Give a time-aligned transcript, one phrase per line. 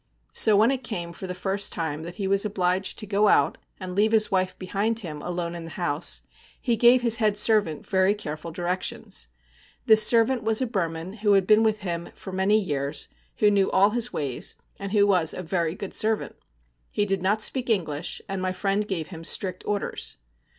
[0.33, 3.59] So when it came for the first time that he was obliged to go out
[3.79, 6.23] and leave his wife behind him alone in the house,
[6.59, 9.27] he gave his head servant very careful directions.
[9.85, 13.69] This servant was a Burman who had been with him for many years, who knew
[13.69, 16.35] all his ways, and who was a very good servant.
[16.91, 20.17] He did not speak English; and my friend gave him strict orders.